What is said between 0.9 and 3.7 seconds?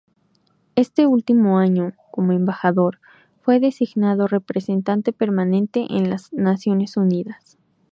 último año, como embajador, fue